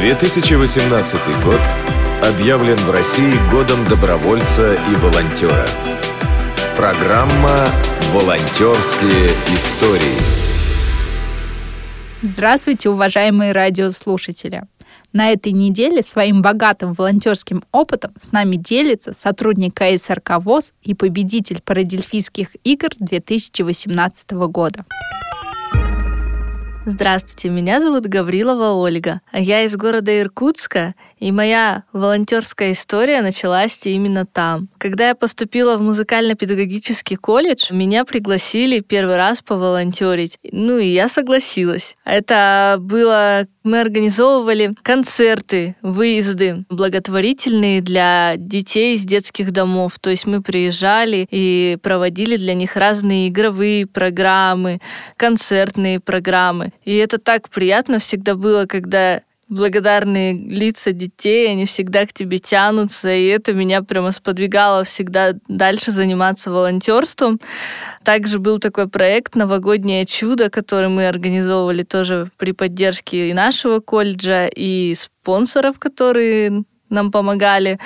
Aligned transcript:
2018 0.00 1.20
год 1.44 1.60
объявлен 2.22 2.76
в 2.76 2.90
России 2.90 3.34
годом 3.50 3.84
добровольца 3.84 4.74
и 4.74 4.94
волонтера. 4.94 5.66
Программа 6.76 7.66
«Волонтерские 8.12 9.26
истории». 9.48 10.22
Здравствуйте, 12.22 12.90
уважаемые 12.90 13.50
радиослушатели! 13.50 14.62
На 15.12 15.32
этой 15.32 15.50
неделе 15.50 16.04
своим 16.04 16.42
богатым 16.42 16.92
волонтерским 16.92 17.64
опытом 17.72 18.12
с 18.22 18.30
нами 18.30 18.54
делится 18.54 19.12
сотрудник 19.12 19.74
КСРК 19.74 20.38
ВОЗ 20.38 20.74
и 20.82 20.94
победитель 20.94 21.60
Парадельфийских 21.60 22.50
игр 22.62 22.90
2018 23.00 24.30
года. 24.30 24.84
Здравствуйте, 26.90 27.50
меня 27.50 27.82
зовут 27.82 28.06
Гаврилова 28.06 28.72
Ольга. 28.72 29.20
Я 29.34 29.62
из 29.64 29.76
города 29.76 30.18
Иркутска, 30.18 30.94
и 31.18 31.30
моя 31.32 31.84
волонтерская 31.92 32.72
история 32.72 33.20
началась 33.20 33.78
именно 33.84 34.24
там. 34.24 34.70
Когда 34.78 35.08
я 35.08 35.14
поступила 35.14 35.76
в 35.76 35.82
музыкально-педагогический 35.82 37.16
колледж, 37.16 37.74
меня 37.74 38.06
пригласили 38.06 38.80
первый 38.80 39.16
раз 39.16 39.42
поволонтерить. 39.42 40.38
Ну 40.50 40.78
и 40.78 40.86
я 40.86 41.10
согласилась. 41.10 41.94
Это 42.06 42.76
было... 42.80 43.46
Мы 43.64 43.80
организовывали 43.82 44.74
концерты, 44.82 45.76
выезды 45.82 46.64
благотворительные 46.70 47.82
для 47.82 48.36
детей 48.38 48.96
из 48.96 49.04
детских 49.04 49.50
домов. 49.50 49.98
То 50.00 50.08
есть 50.08 50.26
мы 50.26 50.40
приезжали 50.40 51.28
и 51.30 51.76
проводили 51.82 52.38
для 52.38 52.54
них 52.54 52.76
разные 52.76 53.28
игровые 53.28 53.86
программы, 53.86 54.80
концертные 55.18 56.00
программы. 56.00 56.72
И 56.88 56.96
это 56.96 57.18
так 57.18 57.50
приятно 57.50 57.98
всегда 57.98 58.34
было, 58.34 58.64
когда 58.64 59.20
благодарные 59.50 60.32
лица 60.32 60.90
детей, 60.92 61.50
они 61.50 61.66
всегда 61.66 62.06
к 62.06 62.14
тебе 62.14 62.38
тянутся, 62.38 63.10
и 63.12 63.26
это 63.26 63.52
меня 63.52 63.82
прямо 63.82 64.10
сподвигало 64.10 64.84
всегда 64.84 65.34
дальше 65.48 65.90
заниматься 65.90 66.50
волонтерством. 66.50 67.40
Также 68.04 68.38
был 68.38 68.58
такой 68.58 68.88
проект 68.88 69.34
«Новогоднее 69.34 70.06
чудо», 70.06 70.48
который 70.48 70.88
мы 70.88 71.06
организовывали 71.06 71.82
тоже 71.82 72.30
при 72.38 72.52
поддержке 72.52 73.28
и 73.28 73.34
нашего 73.34 73.80
колледжа, 73.80 74.46
и 74.46 74.94
спонсоров, 74.94 75.78
которые 75.78 76.64
нам 76.88 77.10
помогали. 77.12 77.78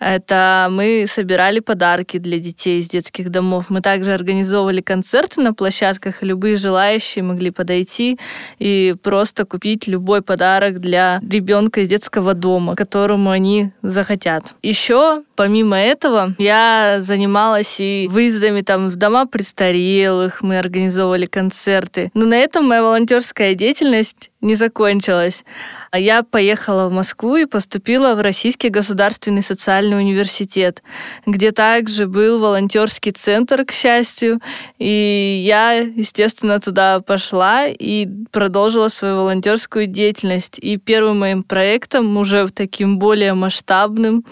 Это 0.00 0.68
мы 0.70 1.04
собирали 1.06 1.60
подарки 1.60 2.18
для 2.18 2.38
детей 2.38 2.80
из 2.80 2.88
детских 2.88 3.28
домов. 3.28 3.66
Мы 3.68 3.82
также 3.82 4.14
организовывали 4.14 4.80
концерты 4.80 5.42
на 5.42 5.52
площадках, 5.52 6.22
и 6.22 6.26
любые 6.26 6.56
желающие 6.56 7.22
могли 7.22 7.50
подойти 7.50 8.18
и 8.58 8.96
просто 9.02 9.44
купить 9.44 9.86
любой 9.86 10.22
подарок 10.22 10.80
для 10.80 11.20
ребенка 11.28 11.82
из 11.82 11.88
детского 11.88 12.32
дома, 12.32 12.76
которому 12.76 13.30
они 13.30 13.72
захотят. 13.82 14.54
Еще, 14.62 15.22
помимо 15.36 15.78
этого, 15.78 16.34
я 16.38 16.96
занималась 17.00 17.76
и 17.78 18.08
выездами 18.10 18.62
там 18.62 18.88
в 18.88 18.96
дома 18.96 19.26
престарелых, 19.26 20.40
мы 20.40 20.58
организовывали 20.58 21.26
концерты. 21.26 22.10
Но 22.14 22.24
на 22.24 22.34
этом 22.34 22.66
моя 22.66 22.82
волонтерская 22.82 23.54
деятельность 23.54 24.29
не 24.40 24.54
закончилась. 24.54 25.44
А 25.90 25.98
я 25.98 26.22
поехала 26.22 26.88
в 26.88 26.92
Москву 26.92 27.34
и 27.36 27.46
поступила 27.46 28.14
в 28.14 28.20
Российский 28.20 28.68
государственный 28.68 29.42
социальный 29.42 29.98
университет, 29.98 30.84
где 31.26 31.50
также 31.50 32.06
был 32.06 32.38
волонтерский 32.38 33.10
центр, 33.10 33.64
к 33.64 33.72
счастью. 33.72 34.38
И 34.78 35.42
я, 35.44 35.72
естественно, 35.72 36.60
туда 36.60 37.00
пошла 37.00 37.66
и 37.66 38.06
продолжила 38.30 38.86
свою 38.86 39.16
волонтерскую 39.16 39.88
деятельность. 39.88 40.58
И 40.60 40.76
первым 40.76 41.18
моим 41.18 41.42
проектом, 41.42 42.16
уже 42.16 42.48
таким 42.48 43.00
более 43.00 43.34
масштабным, 43.34 44.24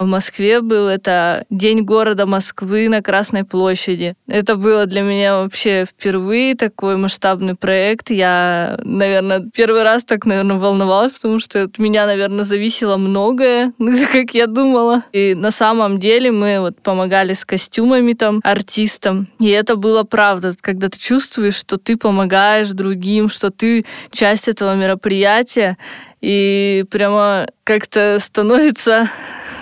в 0.00 0.06
Москве 0.06 0.60
был 0.60 0.88
это 0.88 1.44
День 1.48 1.82
города 1.82 2.26
Москвы 2.26 2.88
на 2.88 3.02
Красной 3.02 3.44
площади. 3.44 4.16
Это 4.26 4.56
было 4.56 4.86
для 4.86 5.02
меня 5.02 5.36
вообще 5.36 5.84
впервые 5.84 6.56
такой 6.56 6.96
масштабный 6.96 7.54
проект. 7.54 8.10
Я, 8.10 8.80
наверное, 8.82 9.48
первый 9.54 9.82
раз 9.82 10.04
так, 10.04 10.26
наверное, 10.26 10.56
волновалась 10.56 11.12
потому 11.12 11.38
что 11.38 11.62
от 11.62 11.78
меня, 11.78 12.06
наверное, 12.06 12.44
зависело 12.44 12.96
многое, 12.96 13.72
как 14.12 14.34
я 14.34 14.46
думала. 14.46 15.04
И 15.12 15.34
на 15.34 15.50
самом 15.50 15.98
деле 16.00 16.30
мы 16.30 16.60
вот 16.60 16.80
помогали 16.82 17.32
с 17.32 17.44
костюмами 17.44 18.12
там 18.12 18.40
артистам. 18.42 19.28
И 19.38 19.48
это 19.48 19.76
было 19.76 20.02
правда, 20.02 20.54
когда 20.60 20.88
ты 20.88 20.98
чувствуешь, 20.98 21.56
что 21.56 21.76
ты 21.76 21.96
помогаешь 21.96 22.68
другим, 22.68 23.28
что 23.28 23.50
ты 23.50 23.84
часть 24.10 24.48
этого 24.48 24.74
мероприятия, 24.74 25.78
и 26.20 26.84
прямо 26.90 27.46
как-то 27.64 28.18
становится 28.18 29.10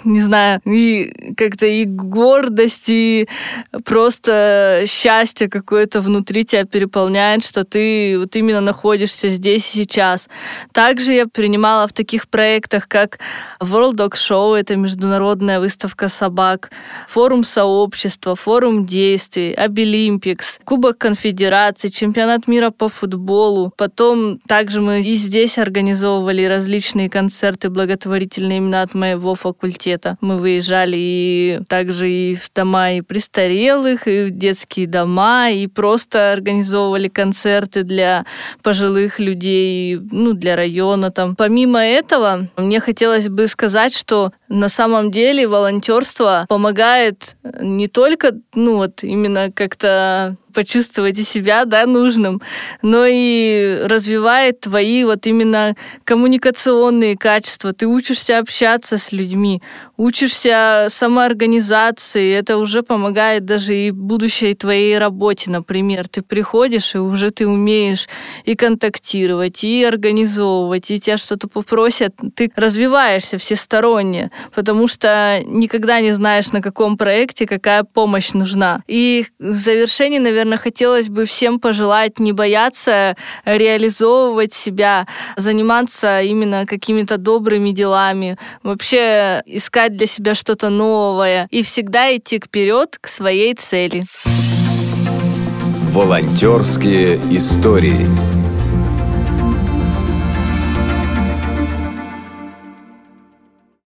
не 0.04 0.20
знаю, 0.20 0.60
и 0.64 1.27
как-то 1.38 1.66
и 1.66 1.84
гордость, 1.84 2.88
и 2.88 3.28
просто 3.84 4.84
счастье 4.86 5.48
какое-то 5.48 6.00
внутри 6.00 6.44
тебя 6.44 6.64
переполняет, 6.64 7.44
что 7.44 7.62
ты 7.62 8.18
вот 8.18 8.34
именно 8.34 8.60
находишься 8.60 9.28
здесь 9.28 9.74
и 9.74 9.84
сейчас. 9.84 10.28
Также 10.72 11.14
я 11.14 11.26
принимала 11.26 11.86
в 11.86 11.92
таких 11.92 12.28
проектах, 12.28 12.88
как 12.88 13.20
World 13.60 13.94
Dog 13.94 14.14
Show, 14.14 14.56
это 14.56 14.74
международная 14.76 15.60
выставка 15.60 16.08
собак, 16.08 16.70
форум 17.06 17.44
сообщества, 17.44 18.34
форум 18.34 18.84
действий, 18.84 19.52
Обилимпикс, 19.54 20.58
Кубок 20.64 20.98
конфедерации, 20.98 21.88
чемпионат 21.88 22.48
мира 22.48 22.70
по 22.70 22.88
футболу. 22.88 23.72
Потом 23.76 24.38
также 24.48 24.80
мы 24.80 25.00
и 25.00 25.14
здесь 25.14 25.58
организовывали 25.58 26.44
различные 26.44 27.08
концерты 27.08 27.70
благотворительные 27.70 28.58
именно 28.58 28.82
от 28.82 28.94
моего 28.94 29.36
факультета. 29.36 30.16
Мы 30.20 30.38
выезжали 30.38 30.96
и 30.96 31.27
также 31.68 32.10
и 32.10 32.34
в 32.34 32.50
дома 32.54 32.92
и 32.92 33.00
престарелых, 33.00 34.06
и 34.06 34.24
в 34.24 34.30
детские 34.30 34.86
дома, 34.86 35.50
и 35.50 35.66
просто 35.66 36.32
организовывали 36.32 37.08
концерты 37.08 37.82
для 37.82 38.24
пожилых 38.62 39.18
людей, 39.18 39.98
ну, 40.10 40.32
для 40.32 40.56
района 40.56 41.10
там. 41.10 41.36
Помимо 41.36 41.80
этого, 41.80 42.48
мне 42.56 42.80
хотелось 42.80 43.28
бы 43.28 43.46
сказать, 43.46 43.94
что 43.94 44.32
на 44.48 44.68
самом 44.68 45.10
деле 45.10 45.46
волонтерство 45.46 46.46
помогает 46.48 47.36
не 47.60 47.88
только, 47.88 48.32
ну, 48.54 48.76
вот 48.76 49.02
именно 49.02 49.52
как-то 49.52 50.36
почувствовать 50.54 51.16
себя, 51.18 51.64
да, 51.66 51.86
нужным, 51.86 52.40
но 52.82 53.06
и 53.06 53.80
развивает 53.84 54.60
твои 54.60 55.04
вот 55.04 55.26
именно 55.26 55.76
коммуникационные 56.02 57.16
качества. 57.16 57.72
Ты 57.72 57.86
учишься 57.86 58.38
общаться 58.38 58.98
с 58.98 59.12
людьми, 59.12 59.62
учишься 59.96 60.86
самоорганизации, 60.88 62.34
это 62.34 62.56
уже 62.56 62.82
помогает 62.82 63.44
даже 63.44 63.76
и 63.76 63.90
будущей 63.90 64.54
твоей 64.54 64.98
работе, 64.98 65.50
например. 65.50 66.08
Ты 66.08 66.22
приходишь, 66.22 66.94
и 66.94 66.98
уже 66.98 67.30
ты 67.30 67.46
умеешь 67.46 68.08
и 68.44 68.56
контактировать, 68.56 69.62
и 69.62 69.84
организовывать, 69.84 70.90
и 70.90 70.98
тебя 70.98 71.18
что-то 71.18 71.46
попросят, 71.46 72.14
ты 72.34 72.50
развиваешься 72.56 73.38
всесторонне, 73.38 74.30
потому 74.54 74.88
что 74.88 75.42
никогда 75.44 76.00
не 76.00 76.12
знаешь, 76.12 76.52
на 76.52 76.60
каком 76.60 76.96
проекте 76.96 77.46
какая 77.46 77.84
помощь 77.84 78.32
нужна. 78.32 78.82
И 78.86 79.26
в 79.38 79.54
завершении, 79.54 80.18
наверное, 80.18 80.58
хотелось 80.58 81.08
бы 81.08 81.24
всем 81.24 81.60
пожелать 81.60 82.18
не 82.18 82.32
бояться 82.32 83.16
реализовывать 83.44 84.52
себя, 84.52 85.06
заниматься 85.36 86.22
именно 86.22 86.66
какими-то 86.66 87.16
добрыми 87.16 87.70
делами, 87.70 88.36
вообще 88.62 89.42
искать 89.46 89.96
для 89.96 90.06
себя 90.06 90.34
что-то 90.34 90.70
новое 90.70 91.48
и 91.50 91.62
всегда 91.62 92.14
идти 92.16 92.38
вперед 92.38 92.98
к 93.00 93.08
своей 93.08 93.54
цели. 93.54 94.04
Волонтерские 95.92 97.16
истории. 97.30 98.37